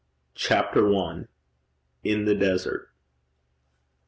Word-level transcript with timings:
CHAPTER 0.33 0.91
I. 0.95 1.25
IN 2.03 2.25
THE 2.25 2.33
DESERT. 2.33 2.89